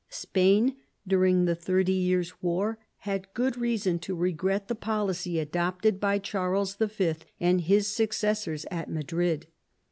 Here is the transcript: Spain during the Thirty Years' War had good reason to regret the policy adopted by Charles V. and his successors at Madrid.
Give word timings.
Spain 0.09 0.77
during 1.07 1.45
the 1.45 1.53
Thirty 1.53 1.93
Years' 1.93 2.41
War 2.41 2.79
had 3.01 3.31
good 3.35 3.55
reason 3.55 3.99
to 3.99 4.15
regret 4.15 4.67
the 4.67 4.73
policy 4.73 5.37
adopted 5.37 5.99
by 5.99 6.17
Charles 6.17 6.73
V. 6.77 7.13
and 7.39 7.61
his 7.61 7.85
successors 7.85 8.65
at 8.71 8.89
Madrid. 8.89 9.45